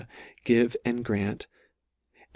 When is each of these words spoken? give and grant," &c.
give 0.43 0.75
and 0.83 1.05
grant," 1.05 1.45
&c. 2.15 2.21